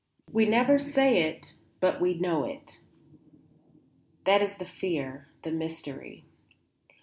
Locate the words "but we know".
1.79-2.43